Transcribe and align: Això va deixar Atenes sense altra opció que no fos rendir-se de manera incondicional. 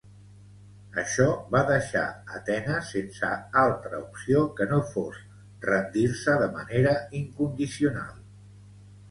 Això 1.01 1.25
va 1.55 1.59
deixar 1.71 2.05
Atenes 2.39 2.89
sense 2.95 3.29
altra 3.65 3.99
opció 4.07 4.41
que 4.61 4.67
no 4.73 4.81
fos 4.95 5.21
rendir-se 5.69 6.41
de 6.47 6.49
manera 6.57 6.97
incondicional. 7.23 8.19